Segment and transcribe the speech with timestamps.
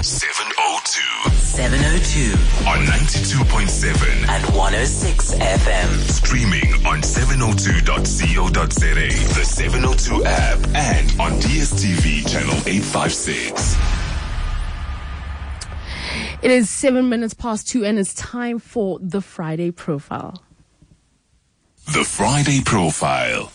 [0.00, 2.32] 702 702
[2.66, 5.98] on 92.7 and 106 FM.
[6.10, 8.94] streaming on 702.co.za,
[9.34, 13.76] the 702 app, and on DSTV channel 856.
[16.42, 20.42] It is seven minutes past two, and it's time for the Friday profile.
[21.86, 23.52] The Friday Profile.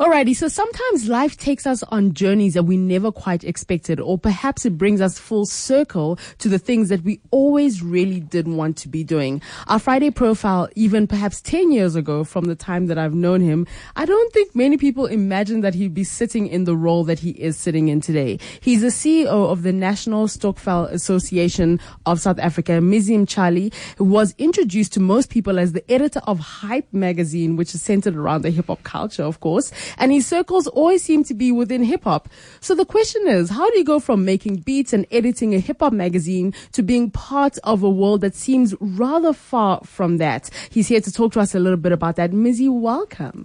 [0.00, 4.64] Alrighty, so sometimes life takes us on journeys that we never quite expected, or perhaps
[4.64, 8.88] it brings us full circle to the things that we always really didn't want to
[8.88, 9.42] be doing.
[9.66, 13.66] Our Friday profile, even perhaps 10 years ago from the time that I've known him,
[13.94, 17.32] I don't think many people imagined that he'd be sitting in the role that he
[17.32, 18.38] is sitting in today.
[18.62, 24.34] He's the CEO of the National Stokvel Association of South Africa, Mizim Charlie, who was
[24.38, 28.50] introduced to most people as the editor of Hype magazine, which is centered around the
[28.50, 29.70] hip hop culture, of course.
[29.98, 32.28] And his circles always seem to be within hip hop.
[32.60, 35.80] So the question is, how do you go from making beats and editing a hip
[35.80, 40.50] hop magazine to being part of a world that seems rather far from that?
[40.70, 42.32] He's here to talk to us a little bit about that.
[42.32, 43.44] Mizzy, welcome.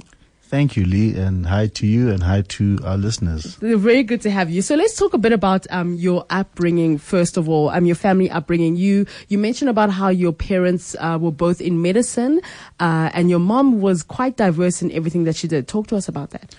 [0.49, 3.55] Thank you, Lee, and hi to you and hi to our listeners.
[3.55, 4.61] Very good to have you.
[4.61, 7.67] So let's talk a bit about um, your upbringing first of all.
[7.67, 8.77] Um, your family upbringing.
[8.77, 12.39] You you mentioned about how your parents uh, were both in medicine,
[12.79, 15.67] uh, and your mom was quite diverse in everything that she did.
[15.67, 16.55] Talk to us about that.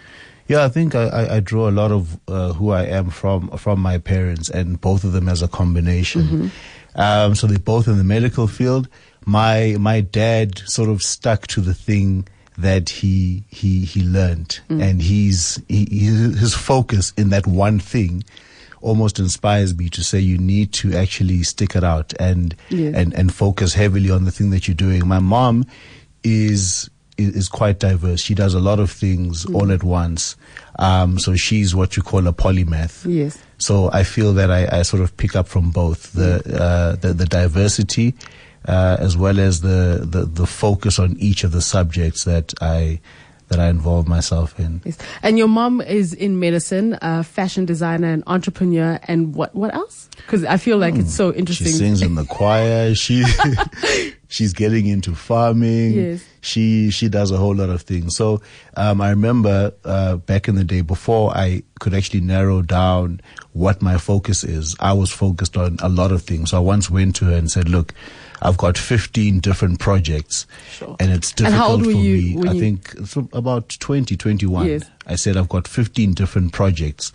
[0.49, 3.81] Yeah, I think I, I, draw a lot of uh, who I am from from
[3.81, 6.51] my parents, and both of them as a combination.
[6.95, 8.89] Um, so they're both in the medical field.
[9.25, 12.29] My my dad sort of stuck to the thing
[12.59, 18.25] that he he he learned, and he's he, his focus in that one thing
[18.81, 22.95] almost inspires me to say you need to actually stick it out and Yes.
[22.95, 25.07] and and focus heavily on the thing that you're doing.
[25.07, 25.65] My mom
[26.25, 28.21] is is, quite diverse.
[28.21, 30.37] She does a lot of things all at once.
[30.79, 33.05] Um, so she's what you call a polymath.
[33.13, 33.37] Yes.
[33.59, 37.13] So I feel that I, I sort of pick up from both the uh, the,
[37.15, 38.15] the diversity
[38.69, 43.01] uh, as well as the, the the focus on each of the subjects that I
[43.49, 44.83] that I involve myself in.
[44.85, 44.99] Yes.
[45.23, 50.09] And your mom is in medicine, a fashion designer, and entrepreneur, and what what else?
[50.17, 51.69] Because I feel like it's so interesting.
[51.69, 52.95] She sings in the choir.
[52.95, 53.25] She
[54.29, 55.93] she's getting into farming.
[55.93, 56.25] Yes.
[56.43, 58.17] She she does a whole lot of things.
[58.17, 58.43] So
[58.77, 63.81] um, I remember uh, back in the day before I could actually narrow down what
[63.81, 64.77] my focus is.
[64.79, 66.51] I was focused on a lot of things.
[66.51, 67.95] So I once went to her and said, "Look,
[68.43, 70.47] I've got 15 different projects,
[70.79, 70.97] Sure.
[71.01, 72.49] and it's And difficult were for you me.
[72.49, 72.95] I you- think
[73.33, 74.67] about 20, 21.
[74.67, 74.83] Yes.
[75.07, 77.13] I said I've got 15 different projects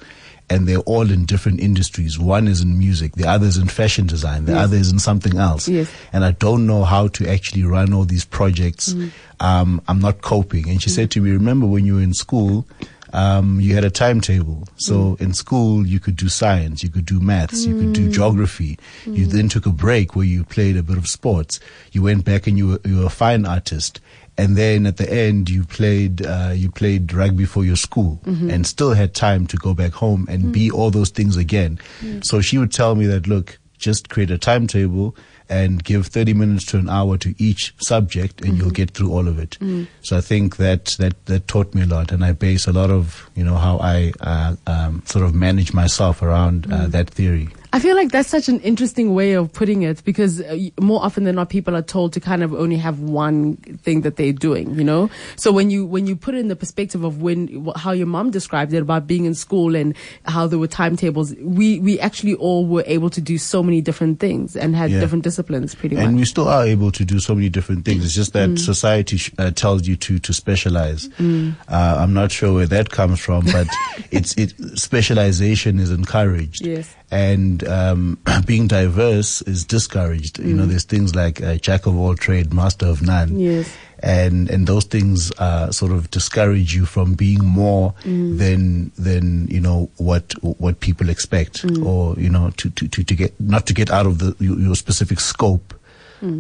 [0.50, 2.20] and they're all in different industries.
[2.20, 4.64] One is in music, the other is in fashion design, the Yes.
[4.64, 5.68] other is in something else.
[5.70, 5.88] Yes.
[6.12, 8.94] And I don't know how to actually run all these projects.
[8.94, 9.12] Mm.
[9.40, 10.68] Um, I'm not coping.
[10.70, 12.66] And she said to me, remember when you were in school,
[13.14, 14.68] um, you had a timetable.
[14.78, 15.22] So Mm.
[15.22, 18.78] in school, you could do science, you could do maths, you could do geography.
[19.06, 19.18] Mm.
[19.18, 21.60] You then took a break where you played a bit of sports.
[21.92, 24.00] You went back and you were, you were a fine artist.
[24.36, 28.50] And then at the end, you played uh, you played rugby for your school, Mm-hmm.
[28.50, 30.74] and still had time to go back home and be Mm.
[30.74, 31.78] all those things again.
[32.24, 35.16] So she would tell me that, look, just create a timetable
[35.50, 38.62] and give 30 minutes to an hour to each subject and Mm-hmm.
[38.62, 39.58] you'll get through all of it.
[39.60, 39.88] Mm.
[40.02, 42.90] So I think that, that, that taught me a lot and I base a lot
[42.90, 46.74] of, you know, how I uh, um, sort of manage myself around Mm.
[46.74, 47.50] uh, that theory.
[47.76, 51.24] I feel like that's such an interesting way of putting it because uh, more often
[51.24, 54.76] than not, people are told to kind of only have one thing that they're doing,
[54.76, 55.10] you know?
[55.38, 58.30] So when you, when you put it in the perspective of when, how your mom
[58.30, 59.96] described it about being in school and
[60.26, 64.20] how there were timetables, we, we actually all were able to do so many different
[64.20, 65.00] things and had Yeah.
[65.00, 66.10] different disciplines pretty And much.
[66.10, 68.06] And we still are able to do so many different things.
[68.06, 68.60] It's just that Mm.
[68.60, 71.10] society sh- uh, tells you to to specialize.
[71.20, 73.68] Uh, I'm not sure where that comes from, but
[74.12, 76.66] it's it specialization is encouraged.
[76.66, 76.94] Yes.
[77.14, 80.40] And um, being diverse is discouraged.
[80.40, 83.40] You know, there's things like uh, jack of all trade, master of none.
[83.40, 83.70] Yes.
[84.02, 87.94] And and those things uh, sort of discourage you from being more
[88.38, 93.16] than than you know what what people expect, or you know to, to, to, to
[93.16, 95.74] get not to get out of the your, your specific scope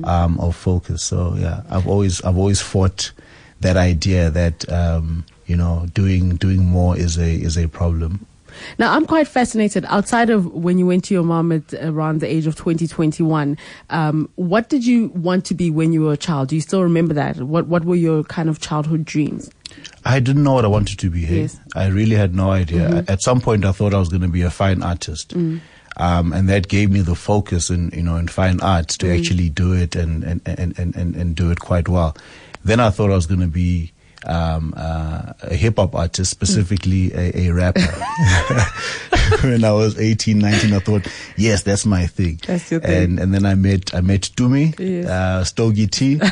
[0.03, 1.03] um, of focus.
[1.03, 3.11] So yeah, I've always I've always fought
[3.61, 8.25] that idea that um, you know doing doing more is a is a problem.
[8.77, 9.85] Now, I'm quite fascinated.
[9.88, 12.88] Outside of when you went to your mom at around the age of 20,
[13.89, 16.50] um, what did you want to be when you were a child?
[16.50, 17.38] Do you still remember that?
[17.38, 19.50] What What were your kind of childhood dreams?
[20.05, 21.25] I didn't know what I wanted to be.
[21.25, 21.41] Hey?
[21.41, 21.59] Yes.
[21.75, 23.03] I really had no idea.
[23.07, 25.61] At some point, I thought I was going to be a fine artist, um,
[26.33, 29.73] and that gave me the focus in you know in fine arts to actually do
[29.73, 32.15] it and and, and, and, and and do it quite well.
[32.65, 33.92] Then I thought I was going to be
[34.25, 37.81] um, uh, a hip hop artist, specifically a, a rapper.
[39.43, 42.39] when I was 18, 19, I thought, yes, that's my thing.
[42.45, 43.03] That's your thing.
[43.03, 45.07] And and then I met I met Tumi, Yes.
[45.07, 46.19] uh, Stogie T.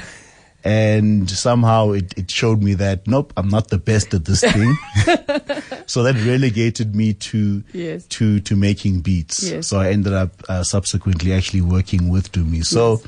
[0.64, 4.78] And somehow it, it showed me that nope, I'm not the best at this thing.
[5.88, 8.06] so that relegated me to Yes.
[8.10, 9.42] to to making beats.
[9.50, 9.66] Yes.
[9.68, 12.64] So I ended up uh, subsequently actually working with Tumi.
[12.64, 13.02] So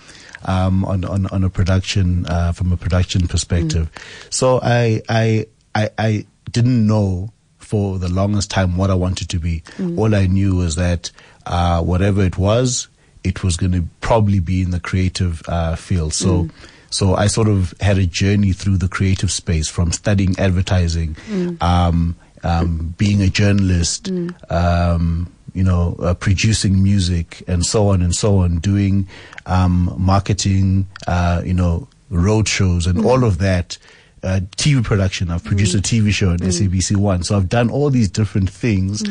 [0.46, 3.90] um, on, on on a production uh, from a production perspective.
[4.30, 5.46] So I I
[5.76, 9.64] I I didn't know for the longest time what I wanted to be.
[9.98, 11.12] All I knew was that
[11.46, 12.88] uh, whatever it was,
[13.24, 16.14] it was going to probably be in the creative uh, field.
[16.14, 16.50] So.
[16.90, 21.18] So I sort of had a journey through the creative space from studying advertising,
[21.60, 24.12] um, um, being a journalist,
[24.52, 29.08] um, you know, uh, producing music, and so on and so on, doing
[29.46, 33.78] um, marketing, uh, you know, road shows, and all of that.
[34.24, 35.30] Uh, TV production.
[35.30, 37.24] I've produced a TV show on SABC One.
[37.24, 39.04] So I've done all these different things,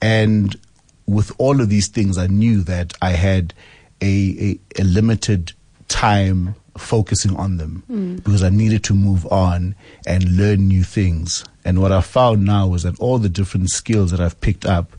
[0.00, 0.56] and
[1.06, 3.52] with all of these things, I knew that I had
[4.00, 5.52] a, a, a limited
[5.88, 9.74] time focusing on them because I needed to move on
[10.06, 11.44] and learn new things.
[11.64, 14.96] And what I found now was that all the different skills that I've picked up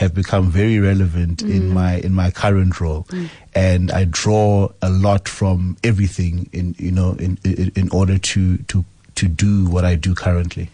[0.00, 3.06] have become very relevant in my in my current role,
[3.54, 8.56] and I draw a lot from everything in you know in in, in order to
[8.56, 8.84] to
[9.16, 10.70] to do what I do currently.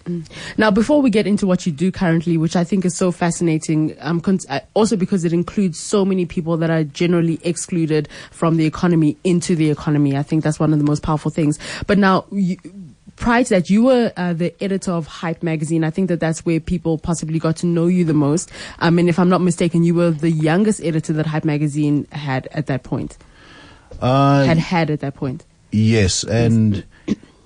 [0.57, 3.97] Now, before we get into what you do currently, which I think is so fascinating,
[3.99, 8.65] um, uh, also because it includes so many people that are generally excluded from the
[8.65, 10.17] economy into the economy.
[10.17, 11.59] I think that's one of the most powerful things.
[11.89, 12.57] But now, you,
[13.17, 15.85] prior to that, you were uh, the editor of Hype magazine.
[15.85, 18.51] I think that that's where people possibly got to know you the most.
[18.79, 22.49] Um, and if I'm not mistaken, you were the youngest editor that Hype magazine had
[22.53, 23.17] at that point.
[24.01, 25.45] Uh, Had had at that point.
[25.73, 26.85] Yes, and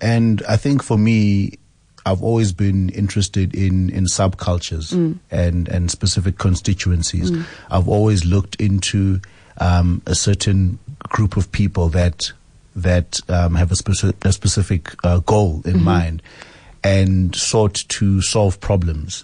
[0.01, 1.59] and I think for me,
[2.07, 4.93] I've always been interested in in subcultures
[5.31, 7.31] and and specific constituencies.
[7.71, 9.21] I've always looked into
[9.59, 10.79] um, a certain
[11.09, 12.33] group of people that
[12.77, 16.23] that um, have a, speci- a specific uh, goal in mind.
[16.83, 19.23] And sought to solve problems,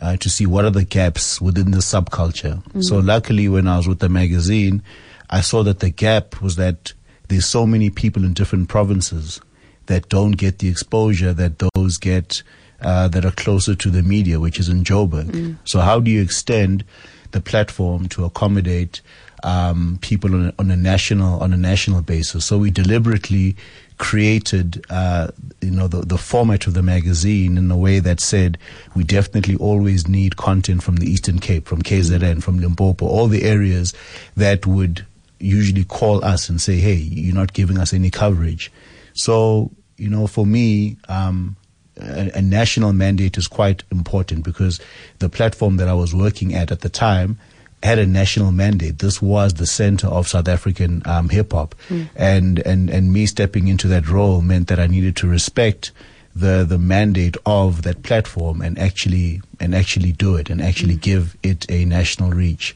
[0.00, 2.62] uh, to see what are the gaps within the subculture.
[2.80, 4.84] So, luckily, when I was with the magazine,
[5.28, 6.92] I saw that the gap was that
[7.26, 9.40] there's so many people in different provinces
[9.86, 12.44] that don't get the exposure that those get
[12.80, 15.56] uh, that are closer to the media, which is in Joburg.
[15.64, 16.84] So how do you extend
[17.32, 19.00] the platform to accommodate
[19.42, 22.44] um, people on a, on a national on a national basis?
[22.44, 23.56] So we deliberately
[23.98, 25.28] created, uh,
[25.60, 28.58] you know, the, the format of the magazine in a way that said
[28.96, 33.44] we definitely always need content from the Eastern Cape, from KZN, from Limpopo, all the
[33.44, 33.94] areas
[34.36, 35.06] that would
[35.38, 38.72] usually call us and say, "Hey, you're not giving us any coverage."
[39.14, 41.56] So, you know, for me, um,
[42.00, 44.80] a, a national mandate is quite important because
[45.18, 47.38] the platform that I was working at at the time
[47.82, 48.98] had a national mandate.
[48.98, 51.74] This was the center of South African um, hip hop,
[52.16, 55.92] and and and me stepping into that role meant that I needed to respect
[56.34, 61.36] the the mandate of that platform and actually and actually do it and actually give
[61.42, 62.74] it a national reach.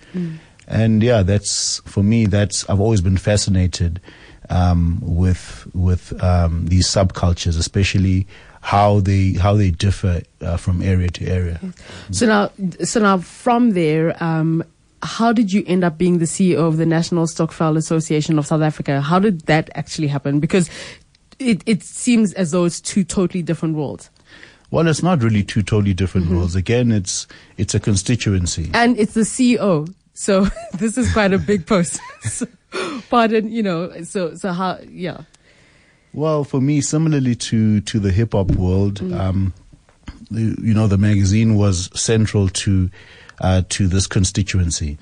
[0.68, 2.26] And yeah, that's for me.
[2.26, 4.00] That's I've always been fascinated
[4.50, 8.26] um, with with um, these subcultures, especially
[8.60, 11.60] how they how they differ uh, from area to area.
[12.10, 12.50] So now,
[12.82, 14.64] so now from there, um,
[15.02, 18.62] how did you end up being the CEO of the National Stokvel Association of South
[18.62, 19.00] Africa?
[19.00, 20.40] How did that actually happen?
[20.40, 20.70] Because
[21.38, 24.10] it, it seems as though it's two totally different worlds.
[24.70, 26.56] Well, it's not really two totally different roles.
[26.56, 28.70] Again, it's it's a constituency.
[28.74, 29.92] And it's the CEO.
[30.14, 32.00] So this is quite a big post.
[32.22, 32.46] so,
[33.08, 35.22] pardon, you know, so, so how, yeah.
[36.12, 39.52] Well, for me, similarly to to the hip hop world, um,
[40.30, 42.90] the- you know, the magazine was central to
[43.40, 44.98] uh, to this constituency.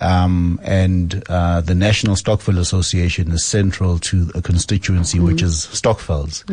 [0.00, 6.44] Um, and uh, the National Stokvel Association is central to a constituency which is Stokvels.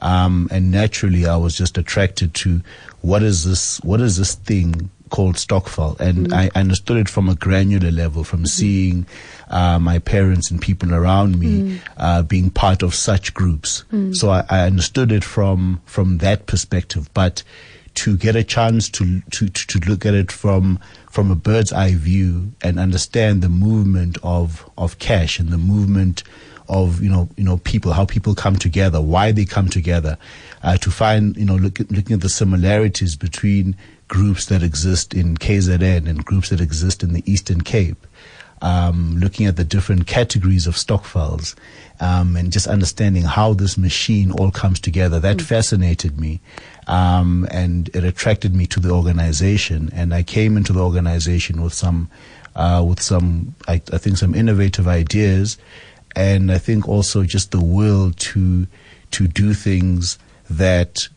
[0.00, 2.62] Um, and naturally, I was just attracted to
[3.02, 3.78] what is this?
[3.82, 5.98] What is this thing called Stokvel?
[5.98, 9.06] And I understood it from a granular level, from seeing
[9.50, 13.84] uh, my parents and people around me uh, being part of such groups.
[14.14, 17.42] So I, I understood it from from that perspective, but
[17.98, 20.78] to get a chance to, to to look at it from
[21.10, 26.22] from a bird's eye view and understand the movement of of cash and the movement
[26.68, 30.16] of you know you know people how people come together why they come together
[30.62, 33.74] uh, to find you know look looking at the similarities between
[34.06, 38.06] groups that exist in KZN and groups that exist in the Eastern Cape
[38.62, 41.54] um, looking at the different categories of stokvels,
[42.00, 45.20] um, and just understanding how this machine all comes together.
[45.20, 46.40] That fascinated me.
[46.86, 49.90] Um, and it attracted me to the organization.
[49.92, 52.08] And I came into the organization with some,
[52.56, 55.58] uh, with some, I, I think, some innovative ideas,
[56.16, 58.66] and I think also just the will to
[59.10, 60.18] to do things
[60.50, 61.08] that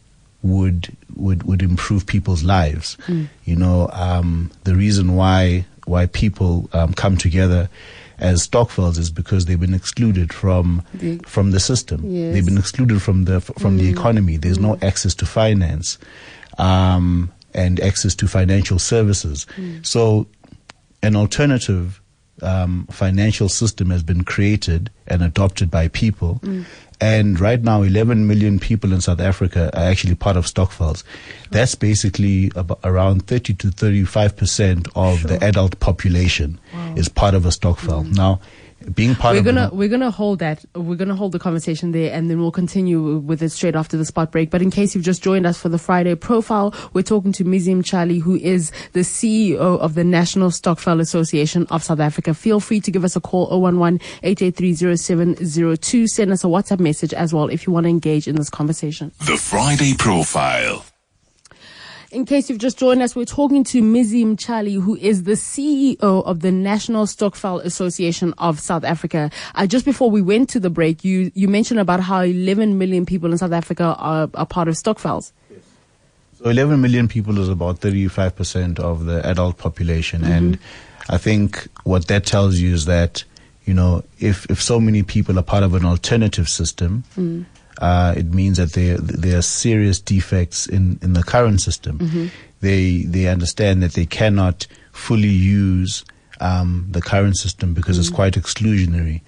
[0.43, 2.97] would would would improve people's lives.
[3.45, 7.69] You know, um, the reason why why people um, come together
[8.19, 12.01] as stokvels is because they've been excluded from The- from the system.
[12.05, 12.33] Yes.
[12.33, 14.37] They've been excluded from the from the economy.
[14.37, 15.97] There's no access to finance
[16.57, 19.45] um, and access to financial services.
[19.81, 20.27] So,
[21.03, 22.00] an alternative
[22.41, 26.41] um, financial system has been created and adopted by people.
[26.99, 31.03] And right now, 11 million people in South Africa are actually part of stokvels.
[31.49, 36.59] That's basically about around 30 to 35 percent of the adult population
[36.95, 38.03] is part of a stokvel.
[38.03, 38.39] Now,
[38.95, 41.91] being part we're of gonna an- we're gonna hold that we're gonna hold the conversation
[41.91, 44.49] there and then we'll continue with it straight after the spot break.
[44.49, 47.83] But in case you've just joined us for the friday profile we're talking to mizim
[47.83, 52.33] chali who is the ceo of the national stokvel association of south africa.
[52.33, 57.33] Feel free to give us a call 011 883 send us a whatsapp message as
[57.33, 59.11] well if you want to engage in this conversation.
[59.25, 60.85] The Friday Profile.
[62.11, 65.95] In case you've just joined us, we're talking to Mizim Chali, who is the CEO
[66.01, 69.31] of the National Stokvel Association of South Africa.
[69.55, 73.05] Uh, just before we went to the break, you, you mentioned about how 11 million
[73.05, 75.31] people in South Africa are, are part of stokvels.
[76.37, 80.25] So 11 million people is about 35% of the adult population.
[80.25, 80.59] And
[81.07, 83.23] I think what that tells you is that,
[83.63, 87.05] you know, if, if so many people are part of an alternative system,
[87.79, 92.29] uh, it means that there, there are serious defects in, in the current system.
[92.61, 96.03] They, they understand that they cannot fully use
[96.39, 99.21] um, the current system because it's quite exclusionary.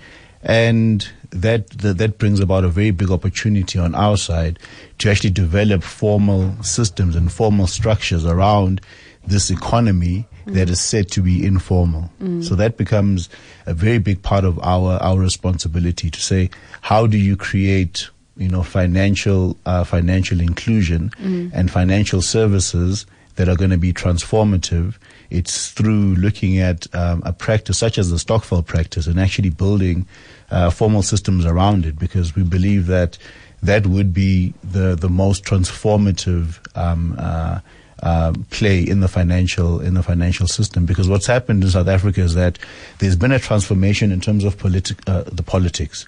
[0.44, 4.60] And that, that that brings about a very big opportunity on our side
[5.00, 8.82] to actually develop formal systems and formal structures around
[9.26, 12.12] this economy that is said to be informal.
[12.44, 13.30] So that becomes
[13.66, 16.50] a very big part of our our responsibility to say
[16.82, 21.12] how do you create you know financial uh, financial inclusion
[21.54, 24.96] and financial services that are going to be transformative.
[25.30, 30.06] It's through looking at um, a practice such as the Stokvel practice and actually building
[30.52, 33.18] uh, formal systems around it because we believe that
[33.64, 37.60] that would be the, the most transformative um, uh,
[38.02, 40.86] uh, play in the financial in the financial system.
[40.86, 42.58] Because what's happened in South Africa is that
[43.00, 46.06] there's been a transformation in terms of politi- uh, the politics,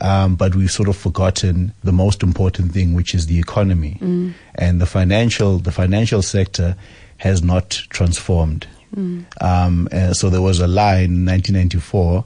[0.00, 3.98] um, but we've sort of forgotten the most important thing, which is the economy,
[4.54, 6.76] and the financial the financial sector
[7.18, 8.66] has not transformed.
[9.40, 12.24] Um, uh, so there was a line in 1994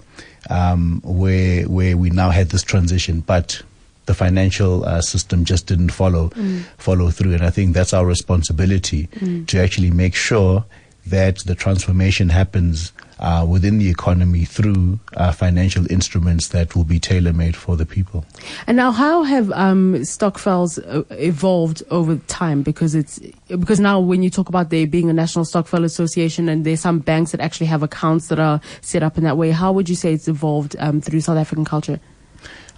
[0.50, 3.62] um, where where we now had this transition, but
[4.11, 6.31] the financial uh, system just didn't follow
[6.79, 9.07] follow through, and I think that's our responsibility
[9.47, 10.64] to actually make sure
[11.07, 16.99] that the transformation happens uh, within the economy through uh, financial instruments that will be
[16.99, 18.25] tailor made for the people.
[18.67, 22.62] And now, how have um, stokvels uh, evolved over time?
[22.62, 26.64] Because it's because now, when you talk about there being a national stokvel association, and
[26.64, 29.71] there's some banks that actually have accounts that are set up in that way, how
[29.71, 32.00] would you say it's evolved um, through South African culture?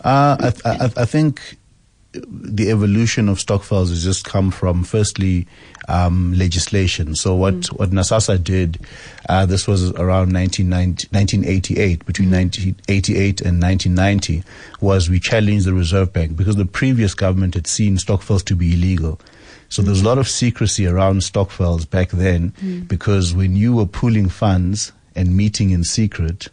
[0.02, 1.56] Uh, I, th- I, I think
[2.12, 5.47] the evolution of stokvels has just come from firstly
[5.88, 7.14] um, legislation.
[7.14, 8.78] So what what Nasasa did,
[9.28, 14.42] uh, this was around 1990 1988, between 1988 and 1990,
[14.80, 18.75] was we challenged the Reserve Bank because the previous government had seen stokvels to be
[18.75, 19.18] illegal.
[19.68, 22.52] So there's a lot of secrecy around stokvels back then
[22.88, 26.49] because when you were pooling funds and meeting in secret,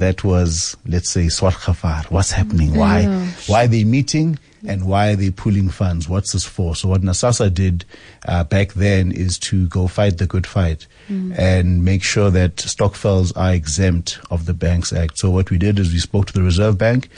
[0.00, 2.10] that was, let's say, swat khafar.
[2.10, 2.74] What's happening?
[2.74, 3.00] Why?
[3.00, 3.26] Yeah.
[3.46, 4.38] Why are they meeting?
[4.66, 6.06] And why are they pulling funds?
[6.06, 6.76] What's this for?
[6.76, 7.86] So what Nasasa did
[8.26, 13.32] uh, back then is to go fight the good fight and make sure that stokvels
[13.32, 15.16] are exempt of the Banks Act.
[15.16, 17.08] So what we did is we spoke to the Reserve Bank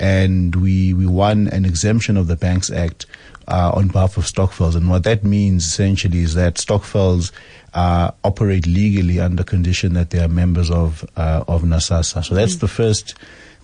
[0.00, 3.06] and we, we won an exemption of the Banks Act
[3.46, 4.74] uh, on behalf of stokvels.
[4.74, 7.30] And what that means essentially is that stokvels
[7.74, 12.24] uh, operate legally under condition that they are members of uh, of Nasasa.
[12.24, 13.14] So that's the first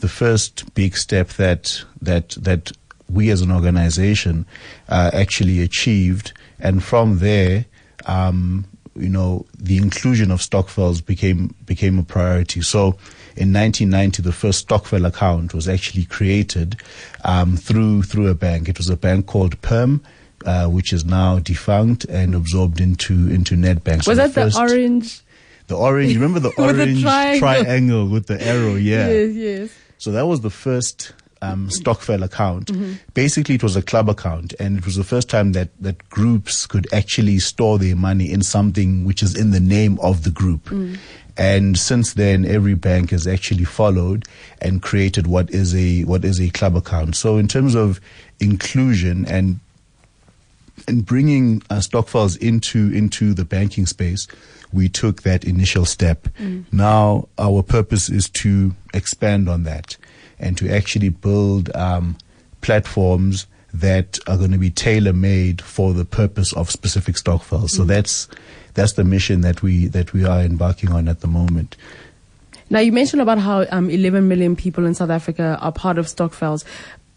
[0.01, 2.73] the first big step that that that
[3.11, 4.47] we as an organization
[4.89, 7.67] uh, actually achieved, and from there.
[8.07, 12.61] Um, you know, the inclusion of stokvels became became a priority.
[12.63, 12.97] So,
[13.37, 16.81] in 1990, the first stokvel account was actually created
[17.25, 18.69] um, through through a bank.
[18.69, 20.01] It was a bank called Perm,
[20.45, 24.05] uh, which is now defunct and absorbed into into Nedbank.
[24.05, 25.21] So Was the that the first- orange?
[25.67, 27.41] The orange, remember the With the orange triangle.
[27.41, 28.75] triangle with the arrow?
[28.75, 29.09] Yeah.
[29.15, 29.71] Yes, yes.
[29.97, 32.67] So that was the first um, Stokvel account.
[32.67, 32.93] Mm-hmm.
[33.15, 36.67] Basically, it was a club account, and it was the first time that, that groups
[36.67, 40.65] could actually store their money in something which is in the name of the group.
[40.65, 40.99] Mm.
[41.39, 44.27] And since then, every bank has actually followed
[44.61, 47.17] and created what is a what is a club account.
[47.17, 48.01] So, in terms of
[48.39, 49.61] inclusion and
[50.89, 54.27] and bringing uh, Stokvels into into the banking space,
[54.73, 56.29] we took that initial step.
[56.73, 59.97] Now our purpose is to expand on that
[60.39, 62.17] and to actually build um,
[62.61, 67.71] platforms that are going to be tailor made for the purpose of specific Stokvels.
[67.71, 68.29] So that's
[68.75, 71.77] that's the mission that we that we are embarking on at the moment.
[72.71, 76.07] Now you mentioned about how um, 11 million people in South Africa are part of
[76.07, 76.65] Stokvels.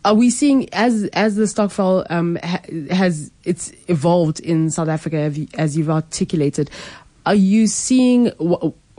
[0.06, 5.18] Are we seeing as as the Stokvel um, ha- has it's evolved in South Africa
[5.18, 6.70] as you- as you've articulated?
[7.26, 8.32] Are you seeing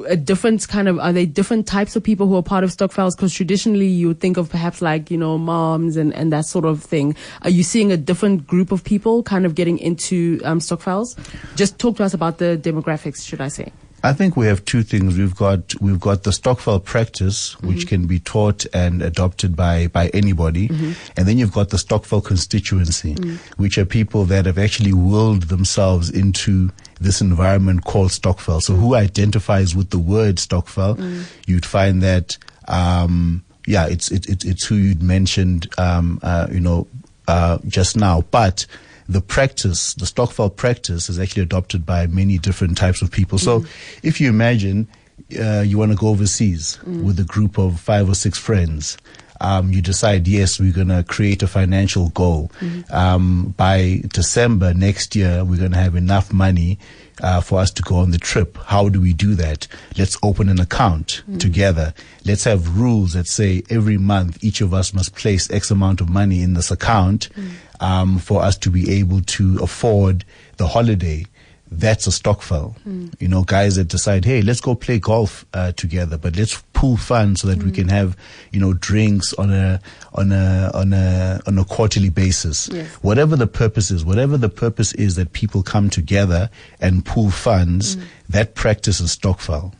[0.07, 3.17] a different kind of are they different types of people who are part of Stokvels?
[3.17, 6.67] Because traditionally you would think of perhaps like you know moms and and that sort
[6.67, 7.17] of thing.
[7.43, 11.17] Are you seeing a different group of people kind of getting into um, Stokvels?
[11.57, 13.73] Just talk to us about the demographics, should I say?
[14.09, 15.19] I think we have two things.
[15.19, 20.09] We've got we've got the Stokvel practice, which can be taught and adopted by by
[20.15, 20.69] anybody,
[21.17, 23.15] and then you've got the Stokvel constituency,
[23.59, 28.63] which are people that have actually willed themselves into this environment called Stokvel.
[28.63, 30.97] So who identifies with the word Stokvel?
[31.47, 32.39] You'd find that.
[32.67, 36.87] Um, yeah, it's it, it, it's who you'd mentioned, um, uh, you know,
[37.27, 38.23] uh, just now.
[38.31, 38.65] But
[39.09, 43.39] the practice, the Stokvel practice, is actually adopted by many different types of people.
[43.39, 43.65] So,
[44.03, 44.89] if you imagine
[45.39, 48.97] uh, you want to go overseas with a group of five or six friends.
[49.41, 52.51] Um, you decide, yes, we're going to create a financial goal.
[52.91, 56.79] Um, by December next year, we're going to have enough money
[57.23, 58.57] uh, for us to go on the trip.
[58.67, 59.67] How do we do that?
[59.97, 61.95] Let's open an account together.
[62.25, 66.09] Let's have rules that say every month each of us must place X amount of
[66.09, 67.29] money in this account
[67.81, 70.25] um, for us to be able to afford
[70.57, 71.25] the holiday.
[71.71, 72.77] That's a Stokvel.
[72.79, 73.09] Hmm.
[73.19, 76.97] You know, guys that decide, hey, let's go play golf uh, together, but let's pool
[76.97, 77.75] funds so that we hmm.
[77.75, 78.17] can have,
[78.53, 79.81] you know, drinks on a
[80.15, 82.69] on a on a on a quarterly basis.
[82.73, 82.87] Yes.
[83.03, 86.51] Whatever the purpose is, whatever the purpose is that people come together
[86.81, 88.03] and pool funds, hmm.
[88.29, 89.75] that practice is Stokvel.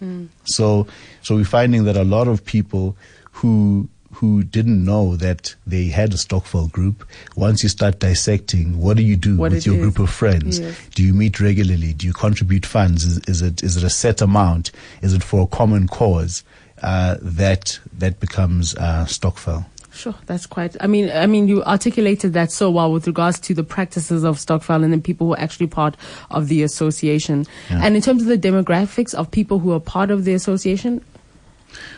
[0.45, 0.87] So
[1.23, 2.97] so we're finding that a lot of people
[3.33, 7.07] who who didn't know that they had a Stokvel group.
[7.37, 9.81] Once you start dissecting, what do you do What with your is.
[9.81, 10.59] group of friends?
[10.59, 10.77] Yes.
[10.95, 11.93] Do you meet regularly?
[11.93, 13.05] Do you contribute funds?
[13.05, 14.73] Is, is it is it a set amount?
[15.03, 16.43] Is it for a common cause?
[16.83, 19.65] Uh, that that becomes uh, Stokvel.
[19.93, 20.77] Sure, that's quite.
[20.81, 24.37] I mean, I mean, you articulated that so well with regards to the practices of
[24.37, 25.97] Stokvel and then people who are actually part
[26.31, 27.47] of the association.
[27.69, 27.81] Yeah.
[27.83, 31.03] And in terms of the demographics of people who are part of the association,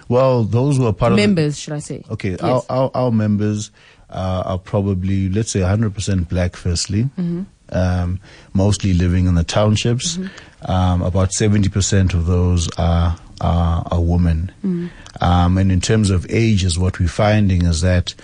[0.09, 2.03] Well, those who are part of members, should I say?
[2.11, 2.41] Okay, Yes.
[2.41, 3.71] our, our, our members
[4.11, 7.43] uh, are probably, let's say, 100% black, firstly, Mm-hmm.
[7.71, 8.19] um,
[8.53, 10.19] mostly living in the townships.
[10.63, 14.51] Um, about 70% of those are, are, are women.
[14.65, 15.25] Mm-hmm.
[15.25, 18.15] Um, and in terms of ages, what we're finding is that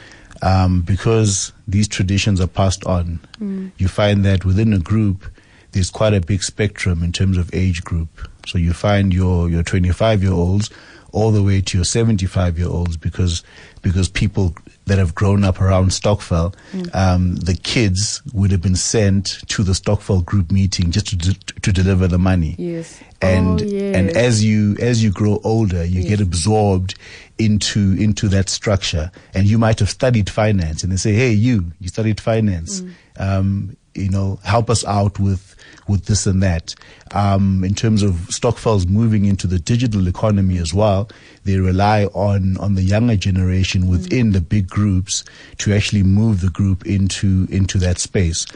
[0.42, 3.70] um, because these traditions are passed on, Mm.
[3.76, 5.24] you find that within a group,
[5.72, 8.08] there's quite a big spectrum in terms of age group.
[8.46, 10.70] So you find your, your 25 year olds
[11.12, 13.42] all the way to your 75 year olds because
[13.82, 14.54] because people
[14.86, 16.54] that have grown up around Stokvel,
[16.92, 21.34] um, the kids would have been sent to the Stokvel group meeting just to, de-
[21.60, 22.54] to deliver the money.
[22.58, 23.00] Yes.
[23.22, 24.16] And Oh, and yes.
[24.16, 26.96] as you as you grow older, you get absorbed
[27.38, 31.72] into into that structure, and you might have studied finance, and they say, "Hey, you,
[31.80, 32.82] you studied finance.
[33.18, 35.54] Um, you know, help us out with
[35.88, 36.74] with this and that."
[37.12, 41.08] Um, in terms of Stokvels moving into the digital economy as well,
[41.44, 45.24] they rely on on the younger generation within the big groups
[45.58, 48.46] to actually move the group into into that space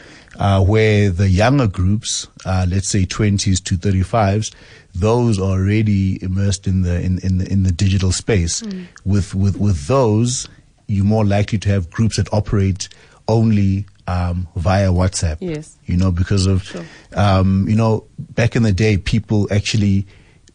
[0.41, 4.53] uh, where the younger groups, uh, let's say 20s to 35s,
[4.95, 8.63] those are already immersed in the in, in the in the digital space.
[9.05, 10.49] With with with those,
[10.87, 12.89] you're more likely to have groups that operate
[13.29, 15.39] only um, via WhatsApp.
[15.41, 15.77] Yes.
[15.87, 16.85] You know, because of Sure.
[17.15, 17.93] um, you know,
[18.41, 20.07] back in the day, people actually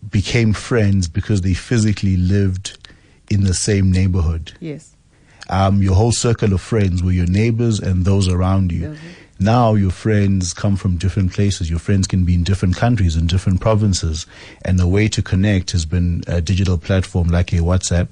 [0.10, 2.78] became friends because they physically lived
[3.30, 4.84] in the same neighborhood Yes.
[5.50, 8.89] um, your whole circle of friends were your neighbors and those around you.
[8.89, 8.98] Mhm.
[9.39, 11.70] Now your friends come from different places.
[11.70, 14.26] Your friends can be in different countries and different provinces,
[14.63, 18.08] and the way to connect has been a digital platform like a WhatsApp.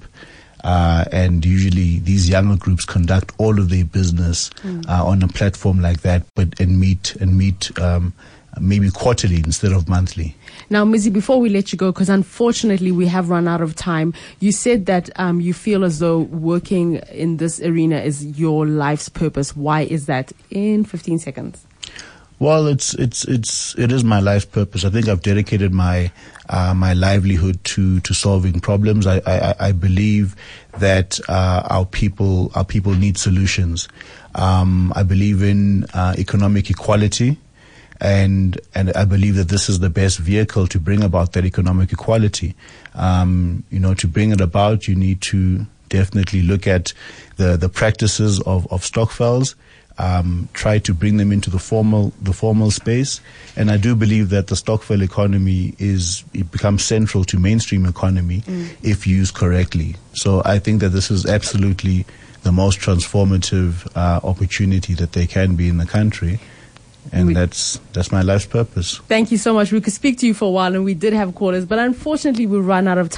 [0.64, 4.50] Uh, and usually these younger groups conduct all of their business
[4.88, 8.14] uh, on a platform like that, but and meet and meet um,
[8.60, 10.34] maybe quarterly instead of monthly.
[10.70, 14.14] Now, Mizzy, before we let you go, because unfortunately we have run out of time,
[14.40, 19.08] you said that um, you feel as though working in this arena is your life's
[19.08, 19.54] purpose.
[19.54, 20.32] Why is that?
[20.50, 21.66] In 15 seconds.
[22.40, 24.84] Well, it's it's it's it is my life's purpose.
[24.84, 26.10] I think I've dedicated my
[26.48, 29.06] uh, my livelihood to to solving problems.
[29.06, 30.34] I I, I believe
[30.78, 33.88] that uh, our people our people need solutions.
[34.34, 37.38] Um, I believe in uh, economic equality,
[38.00, 41.92] and and I believe that this is the best vehicle to bring about that economic
[41.92, 42.56] equality.
[42.96, 46.92] Um, you know, to bring it about, you need to definitely look at
[47.36, 49.54] the the practices of of Stokvels
[49.98, 53.20] um, try to bring them into the formal the formal space.
[53.56, 58.42] And I do believe that the Stokvel economy is it becomes central to mainstream economy
[58.82, 59.94] if used correctly.
[60.14, 62.04] So I think that this is absolutely
[62.42, 66.40] the most transformative uh, opportunity that there can be in the country.
[67.12, 68.98] And We- that's that's my life's purpose.
[69.08, 69.70] Thank you so much.
[69.72, 72.46] We could speak to you for a while, and we did have callers, but unfortunately
[72.46, 73.12] we ran out of time.